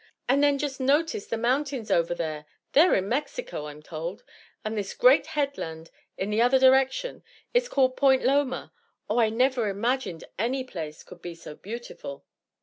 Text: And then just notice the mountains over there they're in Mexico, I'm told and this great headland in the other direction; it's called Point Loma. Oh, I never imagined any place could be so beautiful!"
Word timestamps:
And 0.27 0.41
then 0.41 0.57
just 0.57 0.79
notice 0.79 1.27
the 1.27 1.37
mountains 1.37 1.91
over 1.91 2.15
there 2.15 2.47
they're 2.71 2.95
in 2.95 3.07
Mexico, 3.07 3.67
I'm 3.67 3.83
told 3.83 4.23
and 4.65 4.75
this 4.75 4.95
great 4.95 5.27
headland 5.37 5.91
in 6.17 6.31
the 6.31 6.41
other 6.41 6.57
direction; 6.57 7.21
it's 7.53 7.69
called 7.69 7.95
Point 7.95 8.23
Loma. 8.23 8.73
Oh, 9.07 9.19
I 9.19 9.29
never 9.29 9.69
imagined 9.69 10.23
any 10.39 10.63
place 10.63 11.03
could 11.03 11.21
be 11.21 11.35
so 11.35 11.53
beautiful!" 11.53 12.25